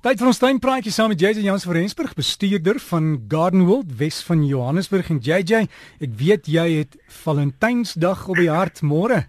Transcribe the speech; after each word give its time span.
Tyd 0.00 0.16
vir 0.16 0.30
ons 0.30 0.38
tuinpraatjie 0.40 0.90
saam 0.96 1.10
met 1.12 1.20
JJ 1.20 1.42
Jans 1.44 1.66
van 1.68 1.74
Rensburg, 1.76 2.14
bestuurder 2.16 2.78
van 2.80 3.08
Garden 3.28 3.66
World 3.68 3.90
Wes 4.00 4.22
van 4.24 4.46
Johannesburg 4.48 5.10
en 5.12 5.18
JJ, 5.20 5.66
ek 6.00 6.14
weet 6.16 6.46
jy 6.48 6.62
het 6.78 6.96
Valentynsdag 7.20 8.22
op 8.32 8.40
die 8.40 8.48
hart 8.48 8.80
môre. 8.80 9.26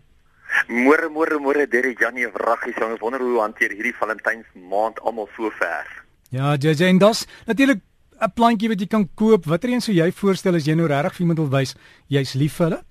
Môre 0.72 1.10
môre 1.12 1.42
môre 1.44 1.66
Derek 1.68 2.00
Janie 2.00 2.30
Wraggie, 2.32 2.72
ons 2.88 3.04
wonder 3.04 3.20
hoe 3.20 3.42
hanteer 3.44 3.76
hierdie 3.76 3.92
Valentynsmaand 4.00 5.04
almal 5.04 5.28
so 5.36 5.52
ver. 5.60 5.92
Ja, 6.32 6.56
JJ 6.56 6.88
en 6.88 7.04
das 7.04 7.26
natuurlik 7.52 7.84
'n 8.22 8.32
plantjie 8.32 8.70
wat 8.72 8.80
jy 8.80 8.88
kan 8.88 9.10
koop. 9.16 9.52
Watter 9.52 9.70
een 9.70 9.82
sou 9.82 9.92
jy 9.92 10.10
voorstel 10.12 10.56
as 10.56 10.64
jy 10.64 10.76
nou 10.76 10.88
regtig 10.88 11.18
vir 11.18 11.22
iemand 11.28 11.40
wil 11.40 11.52
wys 11.52 11.76
jy's 12.08 12.34
lief 12.34 12.56
vir 12.56 12.70
hulle? 12.70 12.82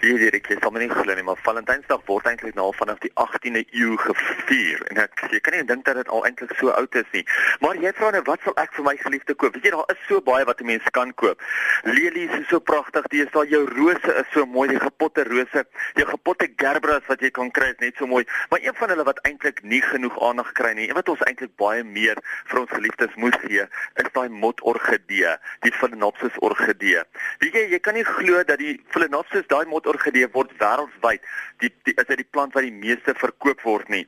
Wie 0.00 0.12
weet 0.20 0.34
ek, 0.36 0.50
ek 0.52 0.60
sal 0.60 0.72
my 0.74 0.82
nie 0.82 0.90
glo 0.92 1.14
nie, 1.16 1.24
maar 1.24 1.38
Valentynsdag 1.40 2.02
word 2.04 2.26
eintlik 2.28 2.52
nou 2.58 2.68
vanaf 2.76 2.98
die 3.00 3.10
18de 3.16 3.62
eeu 3.78 3.94
gevier 3.96 4.82
en 4.90 4.98
ek 5.00 5.22
jy 5.32 5.38
kan 5.40 5.54
nie 5.56 5.62
dink 5.64 5.86
dat 5.86 5.96
dit 5.96 6.10
al 6.12 6.26
eintlik 6.28 6.52
so 6.60 6.68
oud 6.76 6.98
is 7.00 7.08
nie. 7.14 7.22
Maar 7.64 7.78
jy 7.80 7.92
vra 7.96 8.10
nou 8.12 8.20
wat 8.26 8.44
sal 8.44 8.56
ek 8.60 8.74
vir 8.76 8.84
my 8.84 8.92
geliefde 9.00 9.36
koop? 9.40 9.56
Weet 9.56 9.70
jy 9.70 9.72
daar 9.72 9.88
is 9.94 10.02
so 10.04 10.20
baie 10.26 10.44
wat 10.44 10.60
'n 10.60 10.68
mens 10.68 10.84
kan 10.92 11.14
koop. 11.14 11.40
Lelies 11.88 12.34
is 12.36 12.44
so 12.48 12.60
pragtig, 12.60 13.08
dis 13.08 13.30
daar 13.32 13.46
jou 13.48 13.64
rose 13.64 14.12
is 14.20 14.28
so 14.34 14.44
mooi, 14.44 14.68
die 14.68 14.80
gepotte 14.80 15.24
rose, 15.24 15.64
jou 15.94 16.06
gepotte 16.06 16.48
gerbras 16.56 17.08
wat 17.08 17.20
jy 17.20 17.30
kan 17.30 17.50
kry 17.50 17.70
is 17.72 17.80
net 17.80 17.96
so 17.96 18.06
mooi, 18.06 18.24
maar 18.50 18.60
een 18.60 18.74
van 18.74 18.88
hulle 18.88 19.04
wat 19.04 19.20
eintlik 19.24 19.62
nie 19.62 19.82
genoeg 19.82 20.20
aandag 20.20 20.52
kry 20.52 20.74
nie, 20.74 20.88
en 20.88 20.94
wat 20.94 21.08
ons 21.08 21.24
eintlik 21.24 21.56
baie 21.56 21.84
meer 21.84 22.20
vir 22.44 22.60
ons 22.60 22.70
geliefdes 22.70 23.14
moet 23.16 23.36
gee, 23.40 23.64
is 23.96 24.12
daai 24.12 24.28
motorgidee, 24.28 25.36
die 25.64 25.72
Phalaenopsis 25.72 26.36
orgidee. 26.44 27.02
Weet 27.40 27.54
jy, 27.54 27.64
jy 27.72 27.80
kan 27.80 27.94
nie 27.94 28.04
glo 28.04 28.42
dat 28.44 28.58
die 28.58 28.76
Phalaenopsis 28.92 29.48
daai 29.48 29.64
motorgedee 29.86 30.26
word 30.32 30.50
wêreldwyd 30.58 31.22
die, 31.62 31.70
die 31.86 31.94
is 31.94 32.08
dit 32.08 32.24
die 32.24 32.32
plant 32.34 32.56
wat 32.56 32.66
die 32.66 32.74
meeste 32.74 33.14
verkoop 33.14 33.62
word 33.62 33.88
nie 33.92 34.06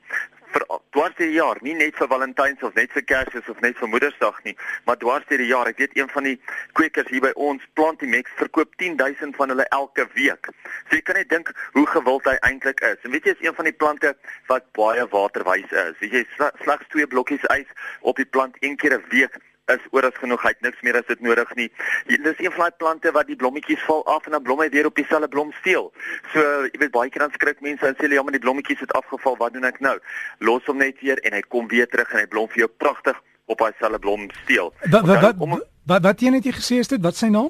vir 0.49 0.63
dwars 0.95 1.13
deur 1.13 1.27
die 1.29 1.35
jaar, 1.35 1.59
nie 1.61 1.75
net 1.77 1.93
vir 1.99 2.07
Valentyns 2.09 2.63
of 2.65 2.73
net 2.73 2.89
vir 2.95 3.03
Kersfees 3.05 3.49
of 3.53 3.59
net 3.61 3.77
vir 3.77 3.89
Moedersdag 3.91 4.39
nie, 4.47 4.55
maar 4.87 4.97
dwars 4.97 5.27
deur 5.29 5.43
die 5.43 5.49
jaar. 5.51 5.69
Ek 5.69 5.77
weet 5.77 5.93
een 5.93 6.09
van 6.09 6.25
die 6.25 6.39
kwekers 6.73 7.11
hier 7.13 7.21
by 7.21 7.29
ons, 7.37 7.61
Plantimex, 7.77 8.33
verkoop 8.39 8.73
10000 8.81 9.37
van 9.37 9.53
hulle 9.53 9.67
elke 9.77 10.07
week. 10.15 10.49
So 10.87 10.97
jy 10.97 11.03
kan 11.05 11.19
net 11.21 11.29
dink 11.29 11.51
hoe 11.77 11.85
gewild 11.93 12.25
hy 12.31 12.33
eintlik 12.49 12.81
is. 12.81 12.97
En 13.05 13.13
weet 13.13 13.29
jy, 13.29 13.35
is 13.37 13.45
een 13.45 13.57
van 13.59 13.69
die 13.69 13.75
plante 13.77 14.15
wat 14.49 14.65
baie 14.73 15.05
waterwys 15.13 15.69
is. 15.69 16.01
Weet 16.01 16.17
jy, 16.17 16.25
slegs 16.63 16.89
twee 16.95 17.05
blokkies 17.13 17.45
ys 17.53 17.69
op 18.01 18.17
die 18.17 18.25
plant 18.25 18.57
een 18.65 18.81
keer 18.81 18.97
'n 18.97 19.05
week 19.13 19.37
is 19.75 19.85
oor 19.91 20.07
as 20.09 20.17
genoeg, 20.21 20.43
hy 20.43 20.53
het 20.55 20.61
niks 20.65 20.81
meer 20.85 20.99
as 20.99 21.07
dit 21.07 21.21
nodig 21.25 21.53
nie. 21.55 21.69
Dit 22.09 22.25
is 22.25 22.41
een 22.43 22.51
van 22.55 22.67
daai 22.67 22.77
plante 22.83 23.13
wat 23.15 23.27
die 23.27 23.37
blommetjies 23.39 23.83
val 23.87 24.05
af 24.05 24.25
en 24.25 24.37
dan 24.37 24.43
blom 24.43 24.61
hy 24.63 24.69
weer 24.73 24.89
op 24.89 24.95
dieselfde 24.95 25.27
blom 25.27 25.53
steel. 25.61 25.91
So, 26.33 26.43
jy 26.67 26.81
weet 26.83 26.93
baie 26.95 27.09
keer 27.09 27.25
dan 27.27 27.35
skrik 27.37 27.61
mense 27.65 27.85
en 27.85 27.97
sê 27.99 28.11
ja, 28.11 28.23
maar 28.23 28.35
die 28.35 28.43
blommetjies 28.43 28.83
het 28.85 28.93
afgeval, 28.97 29.37
wat 29.37 29.53
doen 29.53 29.69
ek 29.69 29.79
nou? 29.79 29.97
Los 30.39 30.65
hom 30.69 30.81
net 30.81 30.99
weer 31.01 31.21
en 31.23 31.37
hy 31.37 31.41
kom 31.47 31.67
weer 31.67 31.87
terug 31.87 32.11
en 32.13 32.23
hy 32.23 32.27
blom 32.27 32.49
vir 32.53 32.65
jou 32.65 32.71
pragtig 32.81 33.17
op 33.49 33.57
daai 33.57 33.73
selfde 33.79 33.99
blom 33.99 34.29
steel. 34.43 34.73
Wat 34.89 35.07
wat 35.07 35.21
wat 35.21 35.65
wat 35.89 36.05
wat 36.05 36.21
jy 36.21 36.33
net 36.35 36.47
gesê 36.59 36.81
het, 36.81 37.01
wat 37.01 37.17
sy 37.17 37.31
naam? 37.33 37.49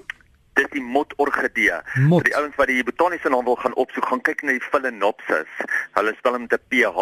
Dis 0.59 0.67
die 0.73 0.83
motorgidee. 0.83 1.77
Mot. 2.09 2.25
Die 2.25 2.35
ouens 2.35 2.55
wat 2.59 2.67
die 2.71 2.83
botaniese 2.83 3.29
naam 3.31 3.45
wil 3.47 3.55
gaan 3.59 3.75
opsoek, 3.79 4.07
gaan 4.11 4.23
kyk 4.27 4.41
na 4.43 4.55
die 4.57 4.65
Phalaenopsis. 4.71 5.51
Hulle 5.95 6.13
spel 6.17 6.35
hom 6.35 6.47
met 6.47 6.55
'n 6.57 6.63
PH, 6.71 6.99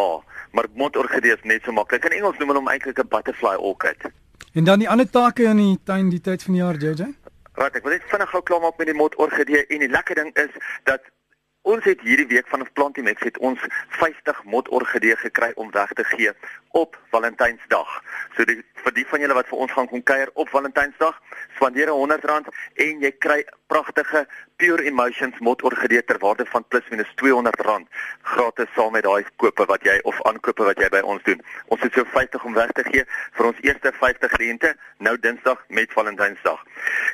maar 0.52 0.70
motorgidee 0.76 1.34
is 1.34 1.44
net 1.44 1.64
so 1.64 1.72
maklik. 1.72 2.06
In 2.06 2.18
Engels 2.20 2.38
noem 2.38 2.54
hulle 2.54 2.62
hom 2.64 2.70
eintlik 2.70 3.00
'n 3.00 3.08
butterfly 3.08 3.56
orchid. 3.56 4.12
En 4.54 4.64
dan 4.64 4.80
die 4.80 4.90
ander 4.90 5.10
take 5.10 5.44
in 5.44 5.58
die 5.58 5.80
tuin 5.84 6.10
die 6.10 6.22
tyd 6.22 6.44
van 6.44 6.54
die 6.54 6.62
jaar, 6.62 6.76
JJ? 6.76 7.12
Wat 7.58 7.76
ek 7.76 7.84
wil 7.84 7.96
net 7.96 8.06
vinnig 8.12 8.30
gou 8.30 8.42
klaar 8.44 8.62
maak 8.62 8.78
met 8.78 8.90
die 8.90 8.98
motorgedee 8.98 9.66
en 9.66 9.84
die 9.84 9.90
lekker 9.90 10.16
ding 10.16 10.34
is 10.38 10.54
dat 10.90 11.02
ons 11.68 11.84
het 11.84 12.02
hierdie 12.02 12.28
week 12.28 12.48
vanaf 12.48 12.72
Plantimex 12.74 13.24
het 13.28 13.38
ons 13.38 13.60
50 14.00 14.44
motorgedee 14.44 15.16
gekry 15.16 15.52
om 15.56 15.72
weg 15.72 15.92
te 16.00 16.04
gee 16.04 16.32
op 16.80 16.96
Valentynsdag. 17.12 17.90
So 18.38 18.46
die, 18.48 18.62
vir 18.88 18.96
die 18.96 19.08
van 19.10 19.24
julle 19.24 19.36
wat 19.36 19.50
vir 19.52 19.64
ons 19.64 19.74
gaan 19.76 19.88
kom 19.92 20.04
kuier 20.08 20.30
op 20.40 20.52
Valentynsdag, 20.54 21.16
spandeer 21.58 21.92
R100 21.92 22.52
en 22.86 23.02
jy 23.04 23.12
kry 23.20 23.42
pragtige 23.68 24.24
Pure 24.58 24.86
Emotions 24.88 25.38
motorgedee 25.44 26.02
ter 26.08 26.18
waarde 26.24 26.46
van 26.50 26.64
plus 26.72 26.86
minus 26.90 27.10
R200 27.20 27.60
gratis 28.32 28.72
saam 28.76 28.96
met 28.96 29.04
daai 29.04 29.28
kope 29.44 29.66
wat 29.70 29.84
jy 29.86 29.98
of 30.10 30.22
aankope 30.30 30.66
wat 30.66 30.80
jy 30.82 30.88
by 30.94 31.02
ons 31.04 31.24
doen. 31.28 31.42
Ons 31.74 31.84
het 31.84 31.94
so 31.94 32.08
50 32.14 32.46
om 32.48 32.56
weg 32.56 32.72
te 32.78 32.86
gee 32.88 33.04
vir 33.38 33.50
ons 33.50 33.60
eerste 33.68 33.92
50 34.00 34.34
kliënte 34.38 34.72
nou 35.04 35.14
Dinsdag 35.22 35.62
met 35.68 35.92
Valentynsdag. 35.94 36.64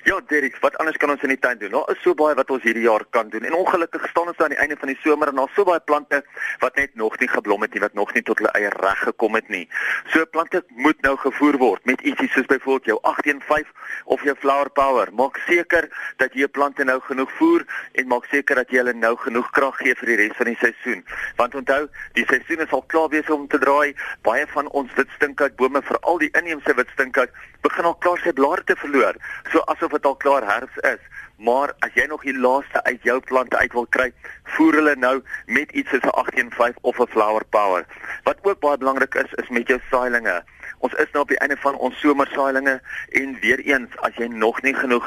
Ja, 0.08 0.20
Derek, 0.30 0.60
wat 0.62 0.78
anders 0.78 0.98
kan 1.02 1.12
ons 1.12 1.26
in 1.26 1.34
die 1.34 1.40
tuin 1.42 1.58
doen? 1.60 1.74
Daar 1.74 1.92
is 1.96 2.02
so 2.06 2.14
baie 2.16 2.38
wat 2.38 2.54
ons 2.54 2.64
hierdie 2.64 2.86
jaar 2.86 3.04
kan 3.10 3.34
doen 3.34 3.50
en 3.50 3.58
ongelukkig 3.58 4.06
staan 4.14 4.30
ons 4.32 4.46
aan 4.46 4.54
die 4.54 4.62
einde 4.62 4.78
van 4.80 4.94
die 4.94 5.00
somer 5.02 5.34
en 5.34 5.42
daar's 5.42 5.58
so 5.58 5.66
baie 5.68 5.82
plante 5.84 6.22
wat 6.62 6.78
net 6.80 6.96
nog 6.96 7.18
nie 7.20 7.32
geblom 7.34 7.66
het 7.66 7.74
nie, 7.74 7.84
wat 7.84 7.98
nog 7.98 8.14
nie 8.14 8.24
tot 8.24 8.40
hulle 8.40 8.54
eie 8.60 8.72
reg 8.78 9.04
gekom 9.10 9.36
het 9.40 9.50
nie. 9.50 9.66
So 10.14 10.24
plante 10.30 10.64
moet 10.70 11.02
nou 11.02 11.18
gevoer 11.18 11.58
word 11.58 11.63
met 11.84 12.02
ietsie 12.02 12.30
soos 12.30 12.46
byvoorbeeld 12.46 12.86
jou 12.86 12.98
815 13.02 13.72
of 14.06 14.24
jou 14.24 14.36
Flower 14.36 14.70
Power. 14.70 15.10
Maak 15.14 15.38
seker 15.48 15.88
dat 16.18 16.34
jy 16.36 16.48
plante 16.48 16.84
nou 16.84 17.00
genoeg 17.08 17.32
voer 17.38 17.64
en 17.92 18.08
maak 18.08 18.28
seker 18.32 18.60
dat 18.60 18.72
jy 18.74 18.82
hulle 18.82 18.94
nou 18.98 19.14
genoeg 19.22 19.50
krag 19.56 19.78
gee 19.80 19.96
vir 20.02 20.12
die 20.12 20.18
res 20.22 20.36
van 20.40 20.52
die 20.52 20.58
seisoen. 20.60 21.06
Want 21.40 21.56
onthou, 21.56 21.88
die 22.20 22.26
seisoen 22.28 22.66
is 22.66 22.76
al 22.76 22.84
klaar 22.94 23.08
besig 23.14 23.32
om 23.36 23.48
te 23.48 23.62
draai. 23.64 23.96
Baie 24.28 24.46
van 24.56 24.68
ons 24.82 24.92
witstinkhoutbome, 24.98 25.84
veral 25.88 26.20
die 26.26 26.32
inheemse 26.40 26.76
witstinkhout, 26.76 27.32
begin 27.64 27.88
al 27.88 27.98
klaar 28.04 28.20
sy 28.24 28.36
blare 28.36 28.68
te 28.68 28.76
verloor, 28.84 29.20
so 29.52 29.64
asof 29.72 29.96
dit 29.96 30.06
al 30.12 30.20
klaar 30.26 30.48
herfs 30.48 30.84
is. 30.92 31.02
Maar 31.44 31.74
as 31.86 31.96
jy 31.98 32.06
nog 32.08 32.22
die 32.28 32.36
laaste 32.38 32.84
uit 32.84 33.04
jou 33.08 33.20
plante 33.32 33.58
uit 33.58 33.74
wil 33.74 33.88
kry, 33.96 34.10
voer 34.56 34.78
hulle 34.80 34.96
nou 35.00 35.16
met 35.48 35.72
iets 35.72 35.90
soos 35.90 36.04
'n 36.04 36.14
815 36.24 36.78
of 36.82 37.00
'n 37.00 37.14
flower 37.16 37.46
power. 37.50 37.86
Wat 38.24 38.38
ook 38.42 38.60
baie 38.60 38.78
belangrik 38.78 39.16
is, 39.16 39.34
is 39.44 39.50
met 39.50 39.68
jou 39.68 39.80
saailinge. 39.90 40.44
Ons 40.84 40.96
is 41.00 41.12
nou 41.14 41.24
op 41.24 41.32
die 41.32 41.40
einde 41.40 41.56
van 41.64 41.78
ons 41.80 42.00
somersaailinge 42.04 42.74
en 43.20 43.38
weer 43.40 43.62
eens 43.64 43.94
as 44.04 44.18
jy 44.20 44.28
nog 44.28 44.60
nie 44.66 44.74
genoeg 44.76 45.06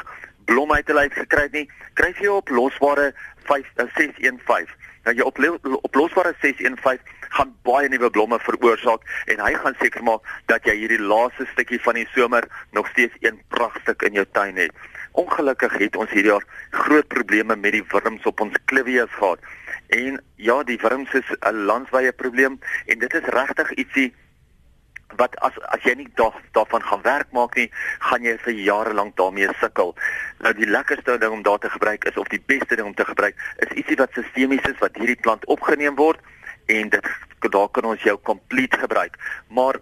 blom 0.49 0.71
uit 0.73 0.85
te 0.87 0.95
lyf 0.97 1.13
gekry 1.13 1.43
het 1.45 1.53
nie, 1.53 1.67
kry 1.99 2.09
jy 2.17 2.31
op 2.33 2.49
losbare 2.49 3.11
5 3.49 3.69
615. 3.75 4.73
Nou 5.05 5.13
jy 5.15 5.27
op 5.27 5.37
op 5.85 5.99
losbare 6.01 6.33
615 6.41 7.13
gaan 7.37 7.53
baie 7.67 7.89
nuwe 7.93 8.09
blomme 8.09 8.39
veroorsaak 8.41 9.05
en 9.29 9.43
hy 9.43 9.53
gaan 9.61 9.77
seker 9.83 10.03
maak 10.07 10.25
dat 10.49 10.65
jy 10.65 10.75
hierdie 10.81 11.01
laaste 11.03 11.45
stukkie 11.53 11.81
van 11.85 11.99
die 11.99 12.07
somer 12.15 12.47
nog 12.73 12.89
steeds 12.95 13.13
een 13.21 13.37
pragtig 13.53 14.01
in 14.07 14.17
jou 14.17 14.25
tuin 14.33 14.57
het. 14.57 14.73
Ongelukkig 15.11 15.77
het 15.77 15.95
ons 15.95 16.09
hierdie 16.09 16.33
jaar 16.33 16.45
groot 16.71 17.07
probleme 17.13 17.55
met 17.55 17.77
die 17.77 17.85
wurms 17.93 18.25
op 18.25 18.41
ons 18.41 18.57
clivias 18.65 19.13
gehad. 19.19 19.43
En 19.93 20.21
ja, 20.35 20.63
die 20.63 20.79
wurms 20.81 21.13
is 21.13 21.29
'n 21.39 21.65
landwyse 21.69 22.13
probleem 22.17 22.59
en 22.85 22.99
dit 22.99 23.13
is 23.13 23.33
regtig 23.37 23.71
ietsie 23.77 24.13
wat 25.15 25.35
as 25.39 25.55
as 25.71 25.83
jy 25.87 25.93
nie 25.95 26.07
daar, 26.19 26.35
daarvan 26.51 26.83
gaan 26.83 27.01
werk 27.01 27.31
maak 27.31 27.55
nie, 27.55 27.69
gaan 27.99 28.23
jy 28.23 28.35
vir 28.43 28.53
jare 28.53 28.93
lank 28.93 29.15
daarmee 29.15 29.49
sukkel. 29.61 29.95
Nou 30.43 30.53
die 30.53 30.67
lekkerste 30.67 31.17
ding 31.17 31.31
om 31.31 31.43
daar 31.43 31.59
te 31.59 31.69
gebruik 31.69 32.05
is 32.05 32.17
of 32.17 32.27
die 32.27 32.43
beste 32.45 32.75
ding 32.75 32.87
om 32.87 32.95
te 32.95 33.05
gebruik 33.05 33.35
is 33.63 33.77
ietsie 33.79 33.97
wat 33.97 34.13
sistemies 34.13 34.67
is 34.67 34.79
wat 34.83 34.95
hierdie 34.99 35.19
plant 35.21 35.45
opgeneem 35.45 35.95
word 35.95 36.19
en 36.67 36.89
dit 36.89 37.07
daar 37.47 37.69
kan 37.71 37.85
ons 37.85 38.01
jou 38.03 38.17
complete 38.27 38.77
gebruik. 38.77 39.15
Maar 39.47 39.79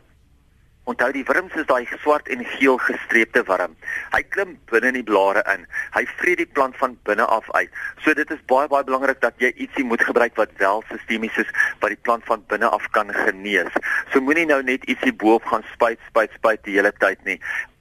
Onthou 0.86 1.08
die 1.16 1.24
wurms 1.26 1.54
is 1.58 1.66
daai 1.66 1.88
swart 1.98 2.28
en 2.30 2.44
geel 2.46 2.76
gestreepte 2.78 3.42
wurm. 3.48 3.72
Hy 4.14 4.20
klim 4.30 4.52
binne 4.70 4.92
in 4.92 4.98
die 5.00 5.08
blare 5.08 5.42
in. 5.50 5.64
Hy 5.96 6.04
vreet 6.20 6.44
die 6.44 6.52
plant 6.58 6.78
van 6.78 6.94
binne 7.10 7.26
af 7.26 7.48
uit. 7.58 7.74
So 8.06 8.14
dit 8.14 8.30
is 8.30 8.44
baie 8.52 8.70
baie 8.70 8.86
belangrik 8.86 9.18
dat 9.24 9.42
jy 9.42 9.50
ietsie 9.66 9.86
moet 9.90 10.06
gebruik 10.06 10.38
wat 10.38 10.54
wel 10.62 10.84
sistemies 10.92 11.40
is 11.42 11.50
wat 11.82 11.90
die 11.90 12.02
plant 12.06 12.28
van 12.30 12.46
binne 12.54 12.70
af 12.70 12.86
kan 12.94 13.10
genees. 13.18 13.74
So 14.16 14.24
moenie 14.24 14.46
nou 14.48 14.62
net 14.64 14.86
ietsie 14.88 15.12
bo-op 15.12 15.44
gaan 15.52 15.66
spuit 15.74 16.00
spuit 16.08 16.32
spuit 16.40 16.62
die 16.64 16.78
hele 16.78 16.94
tyd 17.04 17.20
nie 17.28 17.36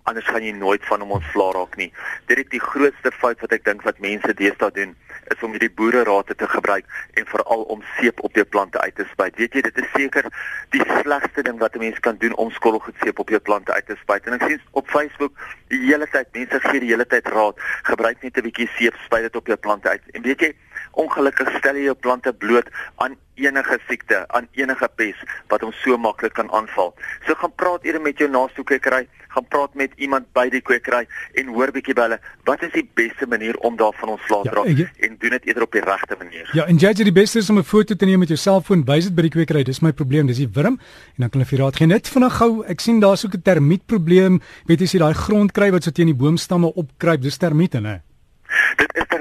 anders 0.04 0.26
gaan 0.28 0.44
jy 0.44 0.52
nooit 0.52 0.84
van 0.84 1.00
hom 1.00 1.14
ontsla 1.16 1.46
raak 1.56 1.76
nie. 1.80 1.88
Dit 2.28 2.42
is 2.42 2.48
die 2.52 2.60
grootste 2.60 3.12
fout 3.16 3.40
wat 3.40 3.54
ek 3.56 3.64
dink 3.64 3.84
wat 3.88 4.02
mense 4.04 4.34
deesdae 4.36 4.74
doen, 4.76 4.92
is 5.32 5.44
om 5.46 5.54
hierdie 5.56 5.70
boererate 5.72 6.36
te 6.36 6.48
gebruik 6.50 6.84
en 7.16 7.28
veral 7.30 7.64
om 7.72 7.84
seep 7.96 8.20
op 8.26 8.36
jou 8.36 8.44
plante 8.44 8.80
uit 8.82 8.96
te 8.98 9.06
spuit. 9.12 9.38
Weet 9.40 9.56
jy, 9.56 9.62
dit 9.64 9.80
is 9.80 9.88
seker 9.94 10.28
die 10.76 10.84
slegste 10.98 11.46
ding 11.46 11.56
wat 11.62 11.76
'n 11.76 11.84
mens 11.86 12.00
kan 12.04 12.20
doen 12.20 12.36
om 12.36 12.52
skottelgoedseep 12.52 13.18
op 13.18 13.32
jou 13.32 13.40
plante 13.40 13.72
uit 13.72 13.86
te 13.86 13.96
spuit. 14.02 14.26
En 14.26 14.36
ek 14.36 14.44
sien 14.48 14.60
op 14.72 14.90
Facebook 14.90 15.32
die 15.72 15.80
hele 15.88 16.06
tyd 16.12 16.28
mense 16.32 16.60
gee 16.60 16.80
die 16.80 16.92
hele 16.92 17.06
tyd 17.06 17.28
raad, 17.28 17.56
gebruik 17.88 18.22
net 18.22 18.36
'n 18.36 18.42
bietjie 18.42 18.68
seep, 18.76 18.94
spuit 19.04 19.22
dit 19.22 19.36
op 19.36 19.46
jou 19.46 19.56
plante 19.56 19.88
uit. 19.88 20.02
En 20.12 20.22
weet 20.22 20.40
jy, 20.40 20.52
ongelukkig 21.00 21.50
stel 21.58 21.76
jy 21.76 21.88
jou 21.90 21.94
plante 21.94 22.32
bloot 22.32 22.70
aan 23.02 23.16
enige 23.34 23.78
siekte, 23.88 24.24
aan 24.28 24.46
enige 24.54 24.88
pes 24.94 25.18
wat 25.50 25.64
hom 25.64 25.72
so 25.82 25.98
maklik 25.98 26.34
kan 26.38 26.50
aanval. 26.54 26.94
So 27.26 27.34
gaan 27.34 27.52
praat 27.58 27.84
eerder 27.84 28.02
met 28.02 28.18
jou 28.18 28.28
naaste 28.30 28.62
kwekery, 28.62 29.06
gaan 29.34 29.46
praat 29.50 29.74
met 29.74 29.92
iemand 29.96 30.28
by 30.36 30.46
die 30.52 30.62
kwekery 30.62 31.02
en 31.40 31.50
hoor 31.56 31.72
bietjie 31.74 31.96
by 31.98 32.06
hulle 32.06 32.20
wat 32.46 32.62
is 32.66 32.72
die 32.76 32.84
beste 32.94 33.26
manier 33.30 33.58
om 33.66 33.76
daarvan 33.80 34.14
ontslae 34.14 34.46
te 34.46 34.54
raak 34.54 34.70
ja, 34.78 34.86
en 35.06 35.18
doen 35.18 35.36
dit 35.36 35.50
eerder 35.50 35.66
op 35.66 35.74
die 35.74 35.82
regte 35.84 36.18
manier. 36.20 36.50
Ja, 36.54 36.68
en 36.70 36.78
jy 36.78 36.94
sê 36.94 37.08
die 37.08 37.16
beste 37.16 37.42
is 37.42 37.50
om 37.50 37.58
'n 37.58 37.66
foto 37.66 37.94
te 37.94 38.06
neem 38.06 38.22
met 38.22 38.28
jou 38.28 38.38
selfoon, 38.38 38.86
wys 38.86 39.10
dit 39.10 39.14
by 39.14 39.22
die 39.22 39.34
kwekery. 39.34 39.64
Dis 39.64 39.82
my 39.82 39.92
probleem, 39.92 40.26
dis 40.26 40.38
die 40.38 40.50
wurm 40.52 40.78
en 40.78 41.18
dan 41.18 41.30
kan 41.30 41.40
hulle 41.40 41.50
vir 41.50 41.58
raad 41.58 41.76
gee. 41.76 41.86
Net 41.86 42.08
vinnig 42.08 42.38
gou, 42.38 42.64
ek 42.66 42.80
sien 42.80 43.00
daar's 43.00 43.24
ook 43.24 43.34
'n 43.34 43.42
termietprobleem. 43.42 44.40
Weet 44.66 44.80
jy 44.80 44.84
as 44.84 44.92
jy 44.92 44.98
daai 44.98 45.14
grond 45.14 45.52
kry 45.52 45.70
wat 45.70 45.84
so 45.84 45.90
teen 45.90 46.06
die 46.06 46.14
boomstamme 46.14 46.72
opkruip, 46.74 47.20
dis 47.20 47.38
termiete, 47.38 47.80
né? 47.80 47.94
Is 47.94 48.13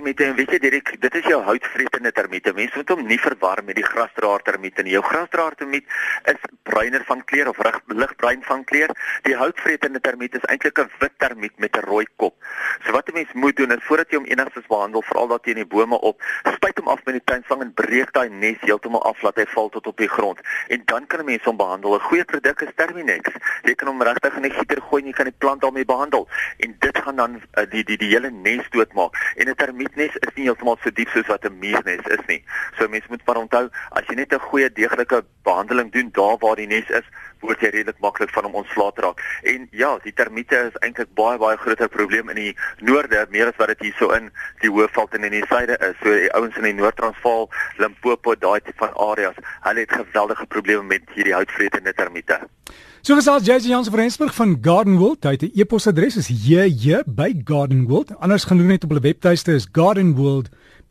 termiete 0.03 0.25
en 0.25 0.35
weet 0.35 0.51
jy 0.51 0.57
Dirk, 0.59 0.89
dit 0.99 1.13
is 1.15 1.27
jou 1.31 1.37
houtvretende 1.45 2.11
termiete. 2.11 2.51
Mense 2.53 2.75
moet 2.75 2.89
hom 2.91 3.05
nie 3.07 3.17
verwar 3.23 3.61
met 3.63 3.77
die 3.77 3.85
grasdraer 3.85 4.41
termiete 4.43 4.83
nie. 4.83 4.97
Jou 4.97 5.03
grasdraer 5.05 5.55
termiet 5.55 5.87
is 6.27 6.41
bruiner 6.67 7.05
van 7.07 7.23
kleur 7.23 7.47
of 7.53 7.61
ligbruin 7.87 8.43
van 8.43 8.65
kleur. 8.67 8.91
Die 9.23 9.35
houtvretende 9.39 10.01
termiet 10.03 10.35
is 10.35 10.43
eintlik 10.51 10.79
'n 10.79 10.91
wit 10.99 11.15
termiet 11.23 11.55
met 11.57 11.77
'n 11.77 11.87
rooi 11.87 12.05
kop. 12.17 12.35
Wat 12.93 13.09
'n 13.09 13.13
mens 13.13 13.33
moet 13.33 13.55
doen 13.55 13.71
is 13.71 13.83
voordat 13.83 14.09
jy 14.09 14.17
hom 14.17 14.25
enigstens 14.25 14.67
behandel, 14.67 15.01
veral 15.01 15.39
jy 15.41 15.49
in 15.49 15.61
die 15.61 15.65
bome 15.65 15.99
op, 15.99 16.21
spuit 16.53 16.77
hom 16.77 16.87
af 16.87 16.99
met 17.05 17.15
die 17.17 17.23
tuinslang 17.23 17.61
en 17.61 17.73
breek 17.73 18.11
daai 18.13 18.29
nes 18.29 18.59
heeltemal 18.59 19.03
af 19.03 19.21
laat 19.21 19.35
hy 19.35 19.45
val 19.45 19.69
tot 19.69 19.87
op 19.87 19.97
die 19.97 20.07
grond. 20.07 20.39
En 20.67 20.81
dan 20.85 21.07
kan 21.07 21.19
'n 21.19 21.25
mens 21.25 21.43
hom 21.43 21.57
behandel. 21.57 21.95
'n 21.95 21.99
Goeie 21.99 22.25
produk 22.25 22.61
is 22.61 22.69
Terminex. 22.75 23.31
Jy 23.63 23.73
kan 23.75 23.87
hom 23.87 24.01
regtig 24.01 24.35
in 24.35 24.41
die 24.41 24.51
gieter 24.51 24.81
gooi 24.81 25.01
en 25.01 25.07
jy 25.07 25.13
kan 25.13 25.25
die 25.25 25.37
plant 25.37 25.61
daarmee 25.61 25.85
behandel. 25.85 26.27
En 26.57 26.75
dit 26.79 26.97
gaan 26.97 27.15
dan 27.15 27.41
uh, 27.53 27.65
die 27.69 27.83
die 27.83 27.97
die 27.97 28.09
hele 28.09 28.29
nes 28.29 28.69
doodmaak. 28.69 29.33
En 29.35 29.49
'n 29.49 29.55
termietnes 29.55 30.15
is 30.15 30.33
nie 30.35 30.43
heeltemal 30.43 30.77
so 30.83 30.91
diep 30.91 31.09
soos 31.09 31.27
wat 31.27 31.45
'n 31.45 31.59
muurnes 31.59 32.05
is 32.05 32.25
nie. 32.27 32.43
So 32.77 32.87
mense 32.87 33.07
moet 33.09 33.25
maar 33.25 33.37
onthou, 33.37 33.69
as 33.89 34.05
jy 34.05 34.15
net 34.15 34.33
'n 34.33 34.39
goeie 34.39 34.71
deeglike 34.71 35.25
behandeling 35.43 35.91
doen 35.91 36.09
daar 36.11 36.37
waar 36.39 36.55
die 36.55 36.67
nes 36.67 36.89
is, 36.89 37.07
word 37.43 37.63
jy 37.63 37.71
redelik 37.73 37.99
maklik 38.03 38.31
van 38.33 38.47
hom 38.47 38.55
ontslae 38.61 38.91
raak. 39.03 39.21
En 39.49 39.67
ja, 39.75 39.91
die 40.03 40.13
termiete 40.15 40.59
is 40.69 40.77
eintlik 40.85 41.11
baie 41.19 41.37
baie 41.41 41.57
groter 41.57 41.89
probleem 41.91 42.31
in 42.33 42.39
die 42.39 42.53
noorde, 42.87 43.25
meer 43.35 43.51
as 43.51 43.59
wat 43.59 43.73
dit 43.73 43.89
hierso 43.89 44.11
in 44.15 44.31
die 44.63 44.71
Hoofveld 44.71 45.17
en 45.17 45.27
in 45.27 45.35
die 45.39 45.45
suide 45.49 45.77
is. 45.79 45.97
So 46.01 46.15
die 46.15 46.31
ouens 46.37 46.57
in 46.59 46.69
die 46.69 46.75
Noord-Transvaal, 46.79 47.49
Limpopo, 47.81 48.35
daai 48.39 48.59
tipe 48.61 48.79
van 48.85 48.95
areas, 49.11 49.39
hulle 49.67 49.85
het 49.85 49.99
geweldige 49.99 50.47
probleme 50.55 50.87
met 50.95 51.15
hierdie 51.15 51.35
houtvretende 51.35 51.93
termiete. 51.97 52.39
So 53.03 53.17
gesels 53.19 53.43
JJ 53.43 53.67
Jans 53.67 53.89
van 53.91 53.99
Rensburg 53.99 54.35
van 54.35 54.57
Gardenwold. 54.61 55.25
Hy 55.27 55.35
het 55.35 55.43
'n 55.43 55.51
e-posadres 55.59 56.15
is 56.17 56.27
jj 56.27 57.03
by 57.05 57.33
Gardenwold. 57.43 58.15
Anders 58.19 58.45
gaan 58.47 58.57
doen 58.57 58.67
net 58.67 58.83
op 58.83 58.89
hulle 58.89 59.01
webtuiste 59.01 59.51
is 59.53 59.67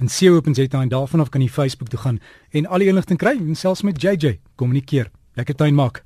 gardenwold.co.za 0.08 0.80
en 0.80 0.88
daarvan 0.88 1.20
af 1.20 1.28
kan 1.28 1.40
jy 1.40 1.48
Facebook 1.48 1.88
toe 1.88 1.98
gaan 1.98 2.18
en 2.50 2.66
al 2.66 2.78
die 2.78 2.88
inligting 2.88 3.18
kry 3.18 3.36
en 3.36 3.54
selfs 3.54 3.82
met 3.82 4.02
JJ 4.02 4.38
kommunikeer. 4.54 5.10
Lekker 5.34 5.54
tuin 5.54 5.74
maak. 5.74 6.02